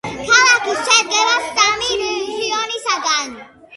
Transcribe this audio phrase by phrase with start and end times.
[0.27, 3.37] ქალაქი შედგება სამი რაიონისაგან.